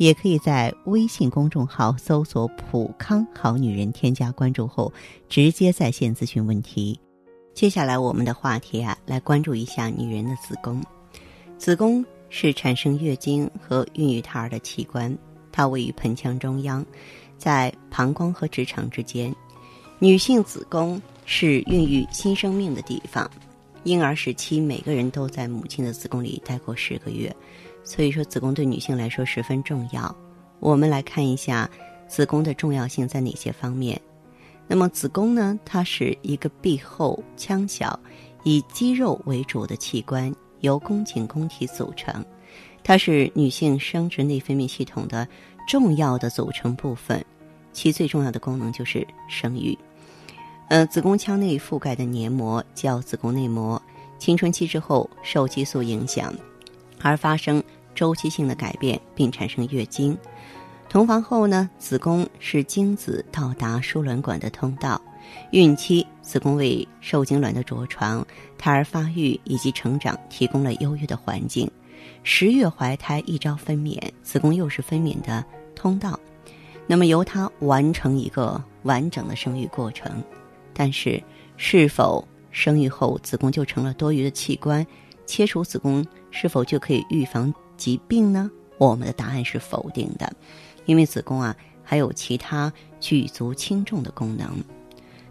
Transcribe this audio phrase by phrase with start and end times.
[0.00, 4.90] 也可以在微信公众号搜索“普康好女人”，添加关注后
[5.28, 6.98] 直接在线咨询问题。
[7.52, 10.82] 接下来我们的话题啊，来关注一下女人的子宫。
[11.58, 15.14] 子宫是产生月经和孕育胎儿的器官，
[15.52, 16.82] 它位于盆腔中央，
[17.36, 19.30] 在膀胱和直肠之间。
[19.98, 23.30] 女性子宫是孕育新生命的地方。
[23.84, 27.34] 婴儿时期，每个人都在母亲的子宫里待过十个月，
[27.82, 30.14] 所以说子宫对女性来说十分重要。
[30.58, 31.68] 我们来看一下
[32.06, 34.00] 子宫的重要性在哪些方面。
[34.66, 35.58] 那么子宫呢？
[35.64, 37.98] 它是一个壁厚腔小、
[38.44, 42.24] 以肌肉为主的器官，由宫颈宫体组成。
[42.84, 45.26] 它是女性生殖内分泌系统的
[45.66, 47.24] 重要的组成部分，
[47.72, 49.76] 其最重要的功能就是生育。
[50.68, 53.80] 呃，子宫腔内覆盖的黏膜叫子宫内膜，
[54.18, 56.32] 青春期之后受激素影响
[57.02, 57.62] 而发生
[58.00, 60.16] 周期性的改变，并产生月经。
[60.88, 64.98] 同房后呢，子宫是精子到达输卵管的通道。
[65.50, 68.26] 孕期，子宫为受精卵的着床、
[68.56, 71.70] 胎儿发育以及成长提供了优越的环境。
[72.22, 75.44] 十月怀胎，一朝分娩，子宫又是分娩的
[75.76, 76.18] 通道。
[76.86, 80.24] 那么由它完成一个完整的生育过程。
[80.72, 81.22] 但是，
[81.58, 84.86] 是否生育后子宫就成了多余的器官？
[85.26, 88.50] 切除子宫是否就可以预防疾病呢？
[88.76, 90.30] 我们的答案是否定的。
[90.84, 94.62] 因为子宫啊还有其他举足轻重的功能。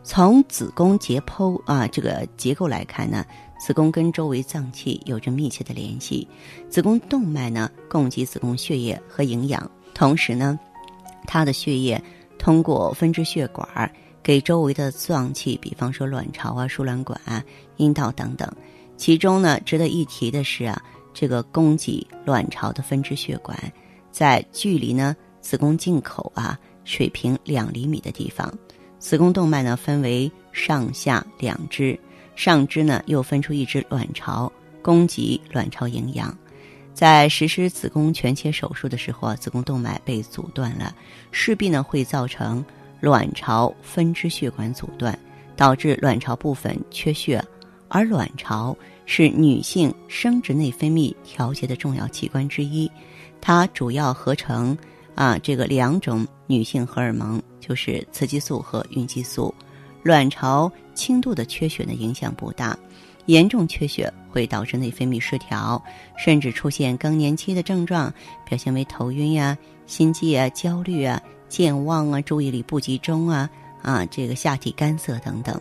[0.03, 3.23] 从子宫解剖啊这个结构来看呢，
[3.59, 6.27] 子宫跟周围脏器有着密切的联系。
[6.70, 10.58] 子宫动脉呢供给子宫血液和营养，同时呢，
[11.27, 12.02] 它的血液
[12.39, 13.92] 通过分支血管
[14.23, 17.43] 给周围的脏器，比方说卵巢啊、输卵管啊、
[17.77, 18.52] 阴道等等。
[18.98, 20.82] 其中呢，值得一提的是啊，
[21.20, 23.60] 这个供给卵巢的分支血管
[24.10, 25.14] 在距离呢。
[25.42, 28.50] 子宫颈口啊，水平两厘米的地方，
[29.00, 32.00] 子宫动脉呢分为上下两支，
[32.38, 34.50] 上支呢又分出一支卵巢，
[34.82, 36.34] 供给卵巢营养。
[36.94, 40.96] 在实施子宫全切手术的时候啊，子宫动脉被阻断了，
[41.32, 42.64] 势必呢会造成
[43.02, 45.18] 卵巢分支血管阻断，
[45.58, 47.44] 导致卵巢部分缺血。
[47.89, 52.89] 而卵巢是女性生殖内分泌调节的重要器官之一，
[53.42, 54.77] 它主要合成。
[55.16, 59.54] 啊，这个两种女性荷尔蒙就是雌激素和孕激素。
[60.02, 62.73] 卵巢轻度的缺血呢，影响不大；
[63.26, 65.83] 严重缺血会导致内分泌失调，
[66.17, 68.14] 甚至出现更年期的症状，
[68.48, 69.58] 表现为头晕呀、
[69.88, 73.50] 心悸啊、焦虑啊、健忘啊、注意力不集中啊、
[73.82, 75.60] 啊这个下体干涩等等。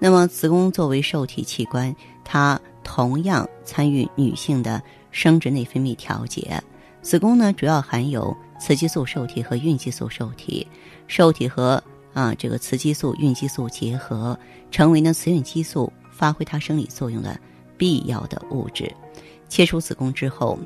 [0.00, 1.94] 那么，子宫作为受体器官，
[2.24, 6.60] 它同样参与女性的生殖内分泌调节。
[7.02, 8.36] 子宫呢，主要含有。
[8.62, 10.66] 雌激素受体和孕激素受体，
[11.06, 14.38] 受体和啊这个雌激素、孕激素结合，
[14.70, 17.40] 成为呢雌孕激素发挥它生理作用的
[17.78, 18.94] 必要的物质。
[19.48, 20.58] 切除子宫之后，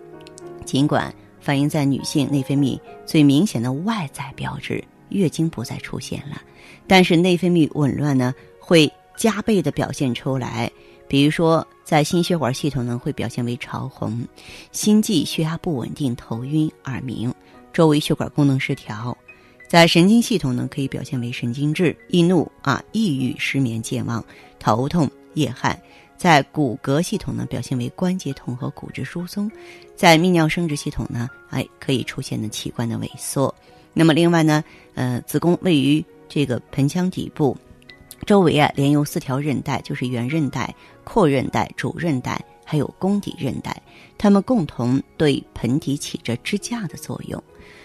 [0.64, 6.42] 尽管反映在女性内分泌最明显的外在标志月经不再出现了，
[6.88, 10.70] 但是内分泌紊乱呢会加倍的表现出来。
[11.06, 14.26] 比如说，在心血管系统呢会表现为潮红、
[14.72, 17.32] 心悸、血压不稳定、头晕、耳鸣。
[17.72, 19.16] 周围血管功能失调，
[19.68, 24.24] 在神经系统呢，可以表现为神经质、易怒啊、抑郁、失眠、健忘、
[24.60, 25.76] 头痛、夜汗；
[26.16, 29.48] 在骨骼系统呢，表现为关节痛和骨质疏松；
[29.96, 33.52] 在泌尿生殖系统呢，哎，可以出现的器官的萎缩。
[33.92, 34.62] 那么另外呢，
[34.94, 37.56] 呃，子宫位于这个盆腔底部，
[38.26, 40.74] 周围啊连有四条韧带，就是圆韧带、
[41.04, 43.80] 阔韧带、主韧带，还有宫底韧带，
[44.16, 47.42] 它们共同对盆底起着支架的作用。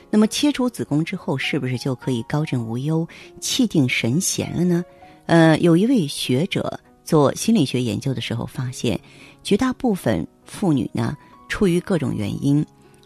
[0.09, 3.07] 那么切除子宫之后，是不是就可以高枕无忧、
[3.39, 4.83] 气定神闲了呢？
[5.25, 8.99] 呃，有一位学者做心理学研究的时候发现，
[9.43, 11.15] 绝大部分妇女呢，
[11.47, 12.65] 出于各种原因，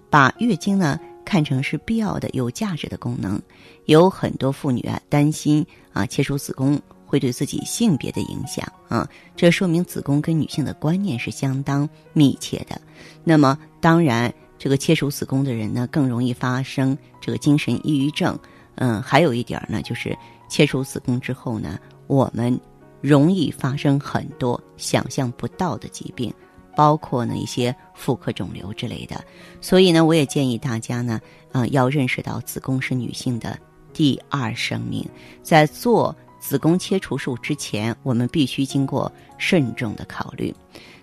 [0.10, 3.42] 把月经呢看成是必要的、有价值的功能。
[3.86, 6.81] 有很多妇女啊，担心啊，切除子宫
[7.13, 12.81] 会对自己性别的影响啊，这说明子宫跟女性的观念是相当密切的。
[13.24, 14.33] 那么，当然。
[14.60, 18.39] 这个切除子宫的人呢，更容易发生这个精神抑郁症。
[18.75, 20.18] 嗯，还有一点呢，就是
[20.48, 21.77] 切除子宫之后呢，
[22.07, 22.57] 我们
[23.01, 26.33] 容易发生很多想象不到的疾病，
[26.77, 29.21] 包括呢一些妇科肿瘤之类的。
[29.60, 31.19] 所以呢，我也建议大家呢，
[31.51, 33.60] 呃，要认识到子宫是女性的
[33.92, 35.06] 第二生命，
[35.42, 40.54] 在做子宫切除术之前，我们必须经过慎重的考虑。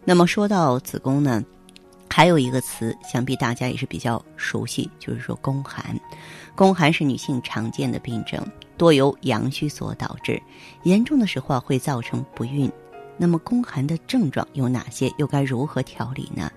[0.05, 1.43] 那么说到子宫呢？
[2.11, 5.99] 还有一个词，想必大家也是比较熟悉，就是说宫寒。
[6.55, 8.47] 宫寒是女性常见的病症，
[8.77, 10.41] 多由阳虚所导致，
[10.83, 12.71] 严重的时候会造成不孕。
[13.17, 15.11] 那么宫寒的症状有哪些？
[15.17, 16.53] 又该如何调理呢？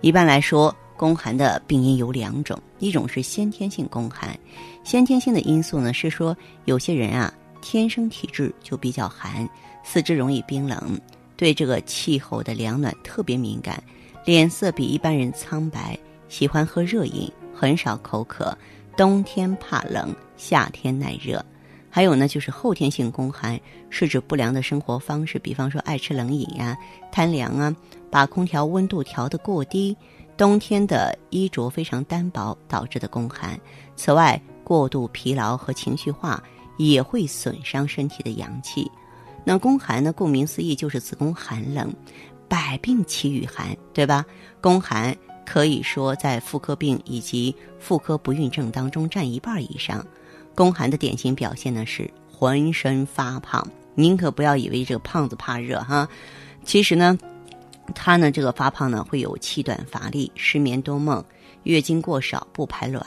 [0.00, 4.36] 一般来说，宫寒的病因有两种，一种是先天性宫寒。
[4.82, 7.32] 先天性的因素呢是说，有些人啊
[7.64, 9.48] 天生体质就比较寒，
[9.82, 11.00] 四肢容易冰冷，
[11.34, 13.82] 对这个气候的凉暖特别敏感。
[14.26, 18.56] 脸色比一般人苍白，喜欢喝热饮，很少口渴，
[18.98, 21.42] 冬天怕冷，夏天耐热。
[21.88, 23.58] 还有呢，就是后天性宫寒，
[23.88, 26.76] 是指不良的生活方式，比方说爱吃冷饮呀、
[27.10, 27.74] 贪凉啊，
[28.10, 29.96] 把空调温度调得过低，
[30.36, 33.58] 冬天的衣着非常单薄导致的宫寒。
[33.96, 36.42] 此外，过度疲劳和情绪化
[36.76, 38.90] 也会损伤身体的阳气。
[39.44, 41.92] 那宫寒呢，顾名思义就是子宫寒冷。
[42.46, 44.24] 百病起于寒，对吧？
[44.60, 50.06] 宫寒可以说在妇科病以及妇科不孕症当中占一半以上。
[50.54, 56.06] 宫寒的典型表现呢是浑身发胖，您可不要以为这个胖子怕热哈。
[56.64, 57.18] 其实呢，
[57.94, 61.24] 他呢这个发胖呢会有气短乏力、失眠多梦、
[61.64, 63.04] 月经过少、不排卵、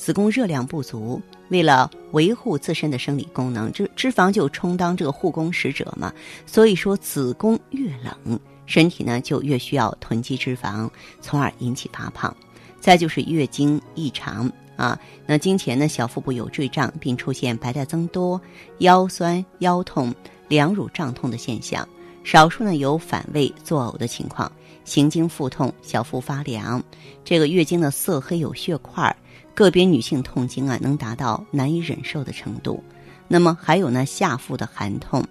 [0.00, 1.20] 子宫热量不足。
[1.50, 6.10] 为了维护自身的生理功能，这脂肪就充当这个护工使者嘛。
[6.46, 8.40] 所以说，子宫越冷。
[8.64, 10.88] 身体呢就越需要囤积脂肪，
[11.20, 12.34] 从而引起发胖。
[12.80, 18.40] 再就是月经异常啊，那经前呢小腹部有坠胀，并出现白带增多、
[18.78, 20.14] 腰酸腰痛、
[20.48, 21.86] 两乳胀痛的现象。
[22.24, 24.50] 少数呢有反胃作呕的情况，
[24.84, 26.82] 行经腹痛、小腹发凉。
[27.22, 29.16] 这个月经的色黑有血块儿，
[29.60, 32.82] 个别女性痛经啊能达到难以忍受的程度。
[33.28, 35.22] 那么还有呢下腹的寒痛。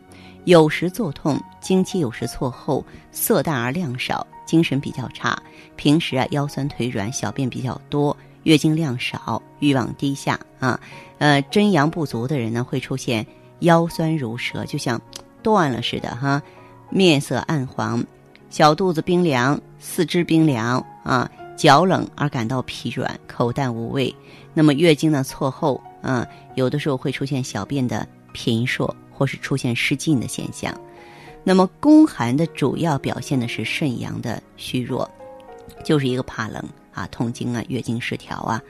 [0.46, 5.36] 有时作痛，经期有时错后，色淡而量少，精神比较差。
[5.76, 10.80] 平时啊腰酸腿软，小便比较多，月经量少，欲望低下啊。
[11.18, 13.26] 呃，真阳不足的人呢，会出现
[13.62, 15.02] 腰酸如蛇，就像
[15.42, 16.40] 断了似的哈。
[16.92, 18.04] 面色暗黄，
[18.52, 21.30] 小肚子冰凉，四肢冰凉啊，
[21.60, 24.16] 脚冷而感到疲软，口淡无味。
[24.54, 26.26] 那么月经呢错后啊，
[26.56, 28.90] 有的时候会出现小便的频数。
[29.12, 30.74] 或是出现失禁的现象，
[31.44, 35.12] 那么宫寒的主要表现的是肾阳的虚弱，
[35.84, 36.64] 就是一个怕冷
[36.94, 38.64] 啊、痛经啊、月经失调啊。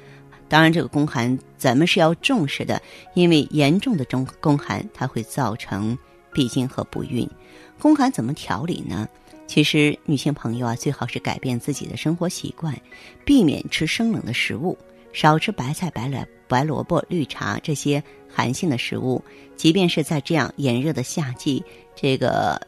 [0.48, 2.82] 当然，这个宫寒咱们是要重视的，
[3.14, 5.96] 因为严重的中宫寒它会造成
[6.34, 7.30] 闭经和不孕。
[7.80, 9.08] 宫寒怎么调理呢？
[9.50, 12.80] 其实女性朋友啊，最好是改变自己的生活习惯，
[13.26, 14.78] 避免吃生冷的食物，
[15.12, 18.02] 少吃白菜、白萝白萝卜、绿茶这些。
[18.32, 19.20] 寒性的食物，
[19.56, 21.64] 即便是在这样炎热的夏季，
[21.96, 22.62] 这个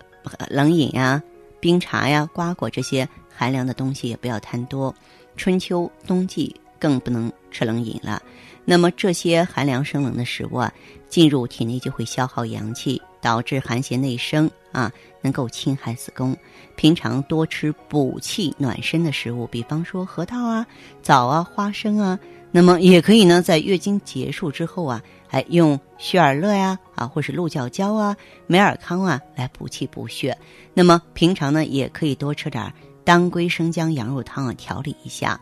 [0.50, 1.22] 冷饮呀、
[1.60, 4.94] 冰茶呀、瓜果这些寒凉的东西也不要贪多。
[5.38, 8.19] 春秋冬季更不能吃冷饮了。
[8.66, 10.74] 那么这些寒凉生冷的食物啊，
[11.08, 16.36] 进入体内就会消耗阳气，导致寒邪内生啊，能够侵害子宫。
[16.75, 20.66] 平常多吃补气暖身的食物，比方说核桃啊、
[21.01, 22.20] 枣啊、花生啊。
[22.51, 25.01] 那么也可以呢，在月经结束之后啊。
[25.34, 28.13] 还用血尔乐呀，啊，或是鹿角胶啊、
[28.48, 30.38] 美尔康啊来补气补血。
[30.74, 32.70] 那么平常呢，也可以多吃点
[33.06, 35.40] 当归生姜羊肉汤啊，调理一下。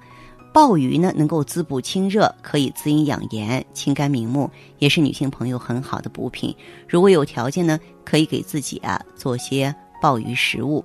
[0.51, 6.55] 鲍鱼呢，能够滋补清热，可以滋阴养颜、清肝明目，也是女性朋友很好的补品。
[6.87, 10.83] 如果有条件呢，可以给自己啊做些鲍鱼食物。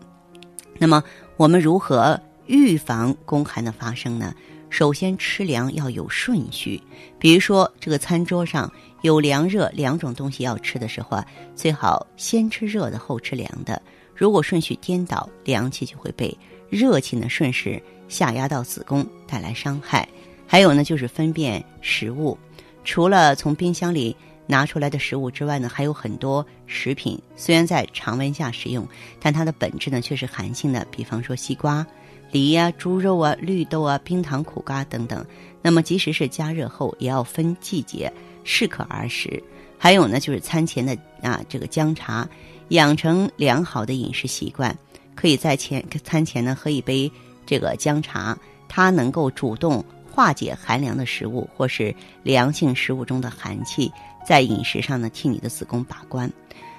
[0.78, 1.02] 那么
[1.36, 4.34] 我们如何预防宫寒的发生呢？
[4.70, 6.82] 首先吃凉要有顺序，
[7.16, 8.70] 比如说这个餐桌上
[9.02, 13.80] 有凉热两种东西要吃的时候啊，最好先吃热的后吃凉的。
[14.16, 16.36] 如果顺序颠倒，凉气就会被
[16.68, 20.08] 热气呢顺势下压到子宫，带来伤害。
[20.46, 22.38] 还有呢，就是分辨食物，
[22.84, 24.14] 除了从冰箱里
[24.46, 28.86] 拿出来的食物之外呢，还有很多食品虽然在常温下食用，
[29.18, 31.84] 但它的本质呢却是寒性的，比方说西瓜。
[32.30, 35.24] 梨呀、猪肉啊、绿豆啊、冰糖苦瓜等等，
[35.62, 38.12] 那么即使是加热后，也要分季节，
[38.44, 39.42] 适可而食。
[39.78, 42.28] 还有呢，就是餐前的啊这个姜茶，
[42.68, 44.76] 养成良好的饮食习惯，
[45.16, 47.10] 可以在前餐前呢喝一杯
[47.46, 48.36] 这个姜茶，
[48.74, 53.88] 它能够主动化解寒凉的食物或是凉性食物中的寒气，
[54.26, 56.28] 在饮食上呢替你的子宫把关。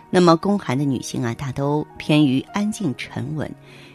[0.10, 3.50] 那么宫寒的女性啊，大都偏于安静沉稳，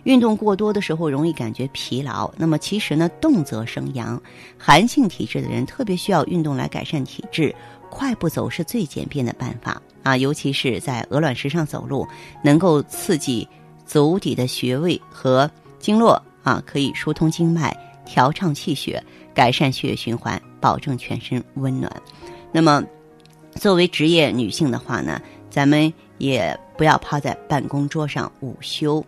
[0.04, 2.32] 运动过多的时候容易感觉疲劳。
[2.38, 4.18] 那么其实呢，动则生阳，
[4.56, 7.54] 寒性体质的人特别需要运动来改善体质。
[7.90, 12.08] 快步走是最简便的办法啊，尤其是在鹅卵石上走路，
[12.42, 13.46] 能够刺激
[13.84, 19.02] 足底的穴位和经络啊，可以疏通经脉、调畅气血、
[19.34, 21.90] 改善血液循环，保证全身温暖。
[22.52, 22.82] 那么，
[23.54, 29.04] 作为职业女性的话呢，咱们也不要趴在办公桌上午休，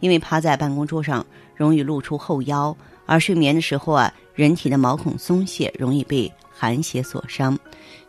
[0.00, 1.24] 因为趴在办公桌上
[1.54, 7.58] 容易露出后腰，而睡眠的时候啊，人体的毛孔松懈，容易被寒邪所伤。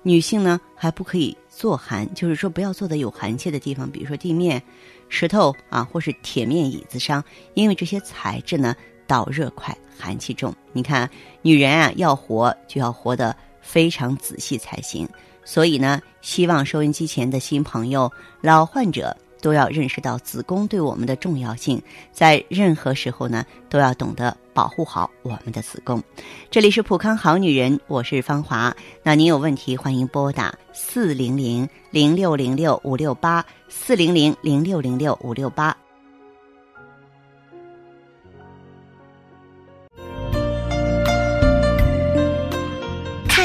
[0.03, 4.61] 女性呢还不可以坐寒，就是说不要坐在有寒气的地方，比如说地面、
[5.09, 7.21] 石头啊，或是铁面椅子上，
[7.55, 8.73] 因为这些材质呢
[9.07, 10.53] 导热快，寒气重。
[10.73, 11.09] 你看，
[11.41, 15.07] 女人啊要活就要活得非常仔细才行。
[15.43, 18.11] 所以呢，希望收音机前的新朋友、
[18.41, 19.15] 老患者。
[19.39, 21.79] 都要认识到子宫对我们的重要性，
[22.11, 26.01] 在任何时候呢，都要懂得保护好我们的子宫。
[26.49, 28.75] 这里是普康好女人，我是芳华。
[29.03, 35.77] 那您有问题，欢迎拨打四零零零六零六五六八四零零零六零六五六八。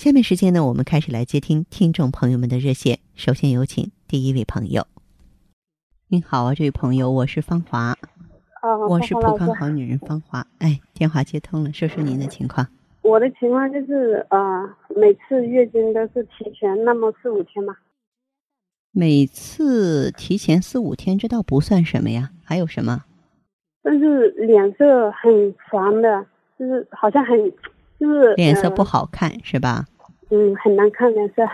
[0.00, 3.00] 下面时间呢，我们开始来接听听众朋友们的热线。
[3.16, 4.86] 首先有请第一位朋友。
[6.08, 7.94] 您好啊，这位朋友，我是芳华。
[8.62, 10.46] 啊，我是浦康好女人芳华。
[10.56, 12.66] 哎，电话接通了，说说您的情况。
[13.02, 17.76] 我的情况就是，呃，每次月经都是提前那么四五天嘛。
[18.92, 22.30] 每次提前四五天，这倒不算什么呀。
[22.42, 23.04] 还有什么？
[23.82, 26.24] 但是脸色很黄的，
[26.58, 27.52] 就是好像很。
[28.00, 29.84] 就是脸色不好看是吧？
[30.30, 31.46] 嗯，很难看脸色。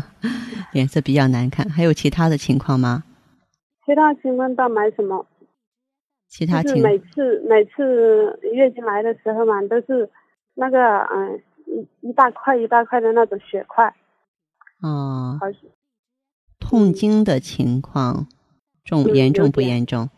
[0.72, 3.04] 脸色比较难看，还有其他的情况吗？
[3.84, 5.26] 其他情况倒没什么。
[6.26, 6.82] 其他情况。
[6.82, 10.08] 每次每次月经来的时候嘛，都是
[10.54, 13.94] 那个嗯一一大块一大块的那种血块。
[14.82, 15.38] 哦。
[15.40, 15.46] 好。
[16.60, 18.26] 痛经的情况
[18.84, 20.08] 重严重不严重？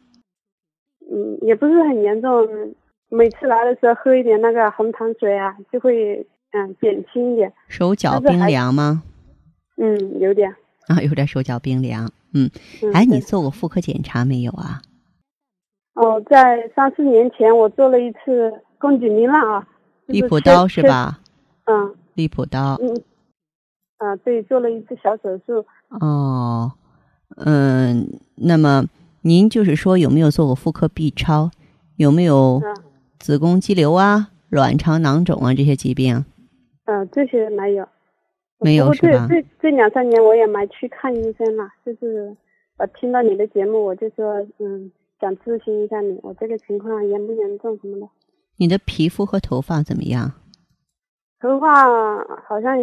[1.10, 2.74] 嗯，也不是很严重。
[3.10, 7.52] 每次来的时候喝一点那个红糖水啊，就会嗯减轻一点。
[7.68, 9.02] 手脚冰凉吗？
[9.76, 10.54] 嗯，有点。
[10.86, 12.10] 啊，有点手脚冰凉。
[12.32, 12.48] 嗯，
[12.94, 14.80] 哎，你做过妇科检查没有啊？
[15.94, 19.66] 哦，在三四年前我做了一次宫颈糜烂啊。
[20.06, 21.18] 利普刀是吧？
[21.64, 21.94] 嗯。
[22.14, 22.78] 利普刀。
[22.80, 23.02] 嗯。
[23.98, 25.66] 啊，对，做了一次小手术。
[26.00, 26.72] 哦，
[27.36, 28.84] 嗯，那么
[29.22, 31.50] 您就是说有没有做过妇科 B 超？
[31.96, 32.62] 有没有？
[33.20, 36.24] 子宫肌瘤啊，卵巢囊肿啊，这些疾病，
[36.86, 37.86] 嗯，这些没有，
[38.58, 39.28] 没有是吧？
[39.28, 42.34] 这这这两三年我也没去看医生了，就是
[42.78, 48.08] 我听到你的节目，我就说，嗯，想咨询一下你，我这个情况严不严重什么的。
[48.56, 50.32] 你的皮肤和头发怎么样？
[51.38, 51.84] 头发
[52.48, 52.78] 好像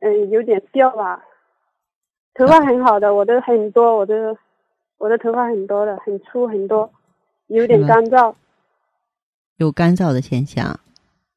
[0.00, 1.24] 嗯有点掉吧，
[2.34, 4.36] 头发很好的，我的很多，我的
[4.98, 6.92] 我的头发很多的，很粗很多，
[7.46, 8.34] 有点干燥。
[9.60, 10.80] 有干燥的现象，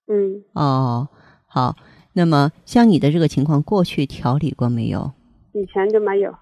[0.08, 1.10] 嗯，哦，
[1.46, 1.75] 好，
[2.13, 5.12] 那么像你的这个情况，过去调理过没有？
[5.51, 6.34] 以前就没有。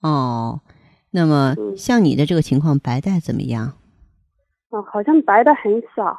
[0.00, 0.60] 哦，
[1.12, 3.74] 那么像你的这个情况，白带怎么样？
[4.70, 6.18] 哦，好像白的很少。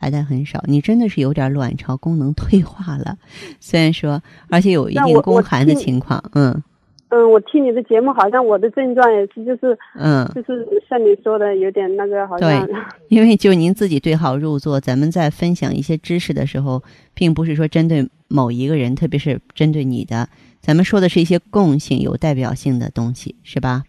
[0.00, 3.18] 白带很少，你真的是有点卵巢功能退化了。
[3.60, 6.62] 虽然说，而且有一定宫寒的情况，嗯。
[7.08, 12.76] 嗯，我听你的节目，好像我的症状也是，就是嗯，就是像你说的，有点那个，好像对
[13.08, 16.82] 因为就您自己对号入座，咱们在分享一些知识的时候，
[17.14, 20.28] 并不是说针对某一个人，特别是针对你的，
[20.60, 23.84] 咱们说的是一些共性、有代表性的东西，是吧？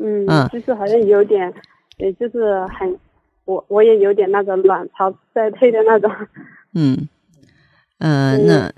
[0.00, 1.52] 嗯嗯，就是好像有点，
[1.98, 2.96] 也就是很，
[3.44, 6.08] 我我也有点那个卵巢衰退的那种。
[6.74, 7.08] 嗯，
[7.98, 8.72] 呃， 嗯那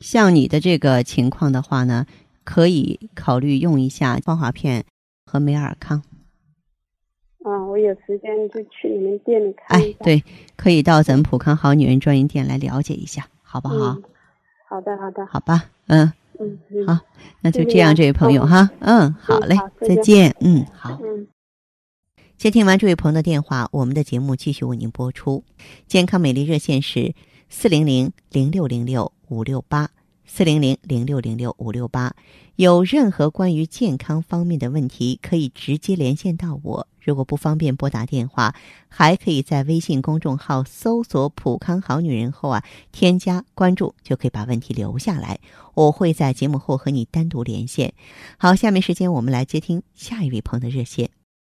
[0.00, 2.04] 像你的这个情况的话呢，
[2.44, 4.84] 可以考虑用一下芳华片
[5.24, 6.02] 和美尔康。
[7.46, 10.22] 嗯，我有时间就去你们店里看哎对，
[10.56, 13.76] 可以到咱们普康好女人专营店来了解一下，好不好？
[13.76, 14.02] 嗯，
[14.68, 16.10] 好的好的，好吧，嗯，
[16.40, 17.00] 嗯嗯好
[17.42, 20.98] 那就这样，啊这位朋友嗯哈，嗯，好嘞，再见再见，嗯，好。
[21.02, 21.26] 嗯。
[22.36, 25.44] 接听完这位朋友的电话，我们的节目继续为您播出。
[25.86, 27.14] 健康美丽热线是
[27.48, 29.90] 四零零零六零六五六八，
[30.36, 32.12] 四零零零六零六五六八。
[32.56, 36.88] 有任何关于健康方面的问题，可以直接连线到我。
[37.00, 38.52] 如果不方便拨打电话，
[38.88, 45.38] 还可以在微信公众号搜索“普康好女人”后啊，添加关注，就可以把问题留下来。
[45.74, 47.92] 我会在节目后和你单独连线。
[48.36, 51.10] 好，下面时间我们来接听下一位朋友的热线。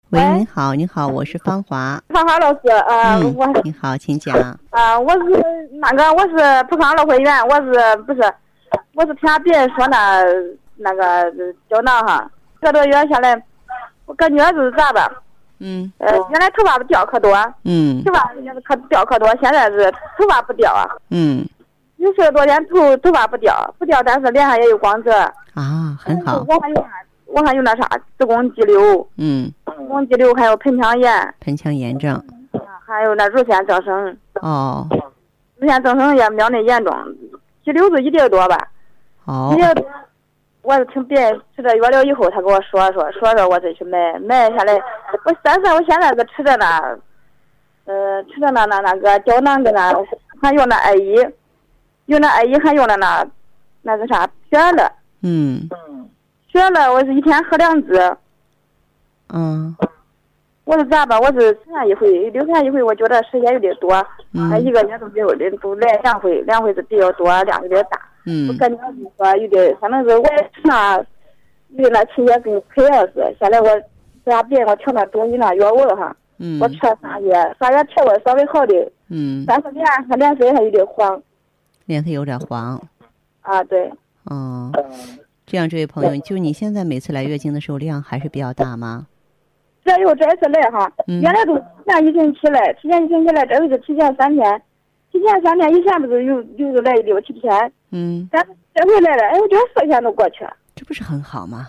[0.09, 2.03] 喂，您好，您好，我是芳华。
[2.09, 4.35] 芳华老师，呃，嗯我，你好，请讲。
[4.71, 7.73] 啊、我是那个，我是普康乐会员，我是
[8.07, 8.21] 不是？
[9.01, 10.23] 我是听别人说那
[10.77, 11.33] 那个
[11.71, 12.31] 胶囊哈，
[12.61, 13.43] 这个月下来，
[14.05, 15.11] 我感觉是咋吧？
[15.59, 21.43] 嗯呃，原来头发不掉可多，嗯头发也是可掉可多，现在是头发不掉啊，嗯
[21.97, 25.13] 有十多天头头发不掉，不掉，但是脸上也有光泽。
[25.55, 26.45] 啊，很好。
[26.47, 26.83] 我还有啥？
[27.25, 27.89] 我还有那啥
[28.19, 32.15] 子宫肌瘤，嗯，子宫肌瘤还有盆腔炎，盆腔炎症。
[32.53, 34.15] 啊还有那乳腺增生。
[34.43, 34.87] 哦
[35.57, 36.95] 乳腺增生也没有那严重，
[37.65, 38.69] 肌瘤是一点多吧。
[39.31, 39.87] 哦一点多，
[40.63, 44.75] 我是听别人吃这药了以后，他给我说说说说，我再去买买下来。
[45.25, 46.99] 我但是我现在是吃的那，
[47.85, 49.95] 呃，吃的那那那个胶囊跟那
[50.43, 51.15] 还用那艾依，
[52.07, 53.25] 用那艾依还用了那
[53.83, 54.91] 那个啥血乐，
[55.23, 55.69] 嗯
[56.49, 58.17] 血乐我是一天喝两支。
[59.33, 59.77] 嗯
[60.71, 61.19] 我是这样吧？
[61.19, 63.93] 我是十天一回，六天一回，我觉得时间有点多，
[64.35, 67.99] 嗯啊，一个月都没有的，都来两回，两回是比较多，量有点大。
[67.99, 70.25] 我嗯感觉是说有点，反正是我
[70.63, 70.97] 那，
[71.71, 73.35] 有那气也跟亏了似的。
[73.41, 73.67] 现在我
[74.25, 81.21] 给别人我调那中医那药丸哈，嗯我吃了三月，三月调的稍微好点，嗯，但是脸和脸色还有点黄
[81.87, 82.81] 脸色有点黄。
[83.41, 83.65] 啊。
[83.65, 83.91] 对，
[84.27, 84.71] 哦，
[85.47, 89.09] 这样，这位朋友，就你现在每次来月经的时候量还是比较大吗？
[89.91, 94.63] 这又这一次来哈，嗯原来都提前一星期来，提前一星期来，这回是提前三天，
[95.11, 100.53] 提前三天以前不是有有的来六七天，嗯，但这回来了，哎，我觉得四天都过去了。
[100.77, 101.69] 这不是很好吗？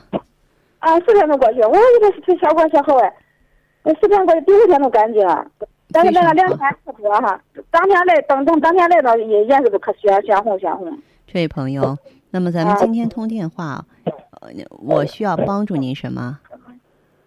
[0.77, 3.11] 啊，四天都过去，我以为是效果挺好哎，
[3.83, 5.43] 那四天过去，第五天都干净了，
[5.91, 10.95] 但是那个两天不多哈，当天来等等当天来到也颜色都可鲜鲜红鲜红。
[11.25, 11.97] 这位朋友，
[12.29, 13.83] 那么咱们今天通电话，
[14.41, 16.39] 呃，我需要帮助您什么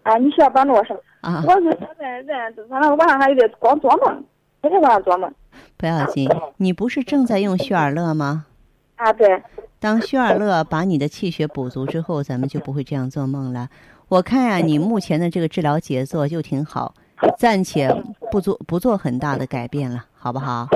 [0.05, 1.01] 啊，你需要帮助我什么？
[1.23, 1.43] 啊？
[1.47, 4.25] 我是现在人，反正晚上还有点光做梦，
[4.63, 5.33] 天天晚上做梦。
[5.77, 8.45] 不要紧，你不是正在用血尔乐吗？
[8.97, 9.43] 啊，对，
[9.81, 13.69] 当血尔乐把你的气血补足之后，咱们就不会这样做梦了。
[14.09, 16.95] 我看呀、你目前的这个治疗节奏就挺好，
[17.39, 17.91] 暂且
[18.31, 20.69] 不做不做很大的改变了，好不好？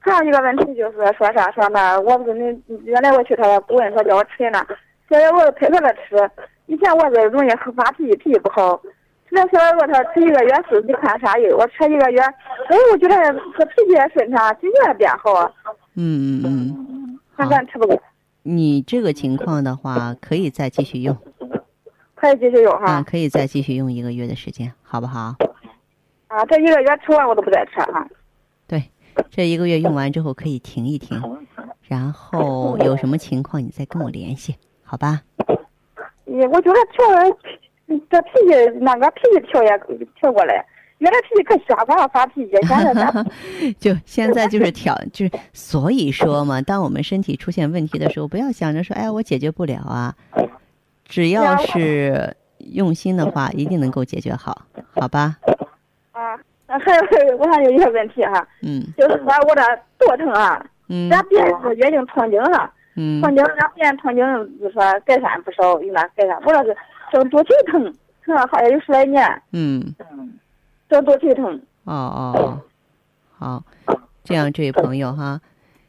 [0.00, 4.66] 还有一个问题就是说啥说那，我不是你原来我去他顾问说叫我吃的那，
[5.08, 6.30] 现在我配合他吃。
[6.66, 8.80] 以前我这容易发脾气，脾气不好。
[9.28, 13.16] 吃了小儿我他吃一个月试试看啥样，我吃一个月，哎，我觉得
[13.58, 15.50] 这脾气也顺畅，心情也变好啊。
[15.94, 18.00] 嗯嗯嗯，看看吃不够，
[18.42, 21.16] 你这个情况的话，可以再继续用
[22.14, 23.02] 可以继续用啊，哈。
[23.02, 25.34] 可以再继续用一个月的时间，好不好？
[26.28, 28.06] 啊，这一个月吃完我都不再吃哈。
[28.66, 28.90] 对，
[29.30, 31.20] 这一个月用完之后可以停一停，
[31.82, 35.22] 然后有什么情况你再跟我联系，好吧？
[36.36, 37.04] 也我觉得调
[38.10, 39.70] 这脾气那个脾气调也
[40.18, 40.64] 调过来，
[40.98, 43.24] 原来脾气可瞎光了发脾气，现在咋？
[43.78, 50.14] 就现在就是调， 就是所以说嘛，当我们身体出现问题的时候，不要想着说，哎，我解决不了啊，
[51.04, 54.62] 只要是用心的话，一定能够解决好，
[54.94, 55.36] 好吧？
[56.12, 59.62] 啊，还有我还有一个问题哈，嗯就是说我这
[59.98, 66.76] 肚疼啊，嗯咱别人是月经痛经了，嗯痛经让别人痛经就说改善不少，有那改善，我这是
[67.10, 69.94] 正肚脐疼，疼了好像有十来年，嗯，
[70.88, 71.60] 正肚脐疼。
[71.84, 72.62] 哦哦哦，
[73.38, 73.64] 好，
[74.22, 75.40] 这样这位朋友哈，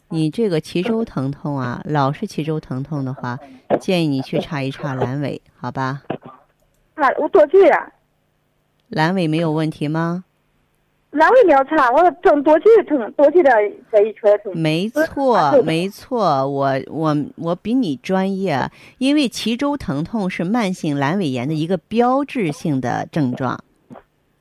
[0.09, 3.37] 你这个脐周疼痛啊，老是脐周疼痛的话，
[3.79, 6.01] 建议你去查一查阑尾，好吧？
[6.95, 7.91] 啊，我多去呀。
[8.91, 10.23] 阑尾没有问题吗？
[11.13, 13.51] 阑尾没有查，我正多去疼，多去的
[13.91, 14.51] 这一圈疼。
[14.57, 23.63] 没错，没错，我我我比你专业，因为脐周疼痛是慢性阑尾炎的一个标志性的症状。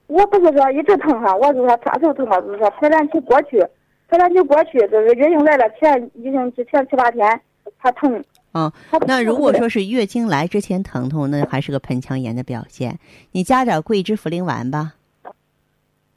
[0.06, 2.40] 我不是说一直疼哈，我是说啥时候疼嘛？
[2.40, 3.62] 就是说排卵期过去，
[4.08, 7.40] 排卵期过去，就是月经来了前一星期前七八天，
[7.78, 8.24] 它疼。
[8.54, 8.72] 嗯，
[9.06, 12.98] 那如果说是月经来之前疼痛，那还是个盆腔炎的表现。
[13.32, 14.94] 你加点桂枝茯苓丸吧。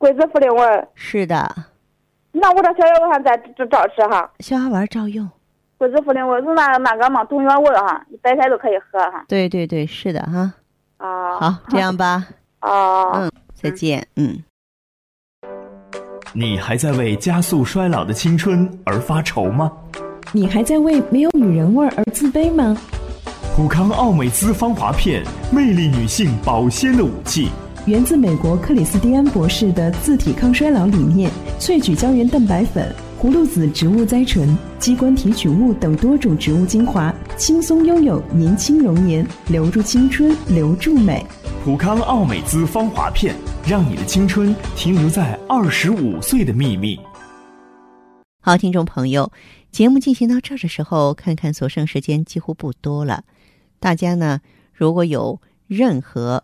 [0.06, 0.88] 桂子茯苓丸。
[0.94, 1.52] 是的。
[2.32, 4.30] 那我这小药丸再照吃哈。
[4.40, 5.28] 消化丸照用。
[5.80, 9.26] 桂子茯苓丸是那那个嘛，东源丸哈，白天都可以喝哈。
[9.28, 10.54] 对对对，是的哈。
[10.98, 11.40] 啊。
[11.40, 12.24] 好，这样吧。
[12.62, 13.14] 哦。
[13.18, 13.32] 嗯。
[13.56, 14.44] 再见，嗯。
[16.34, 19.72] 你还在为加速衰老的青春而发愁吗？
[20.34, 22.78] 你还在为没有女人味而自卑吗？
[23.56, 27.50] 普康奥美姿芳华片，魅力女性保鲜的武器。
[27.86, 41.24] 源自美国克里斯蒂安博士的自体抗衰老理念，萃取胶原蛋白粉、葫芦籽植物甾醇、鸡冠提取物等多种植物精华，轻松拥有年轻容颜，留住青春，留住美。
[41.64, 43.36] 普康奥美姿芳华片，
[43.68, 47.00] 让你的青春停留在二十五岁的秘密。
[48.42, 49.32] 好，听众朋友，
[49.70, 53.24] 节目进行到这儿的时候，看看所剩时间几乎不多了。
[53.80, 54.42] 大家呢，
[54.74, 56.44] 如果有任何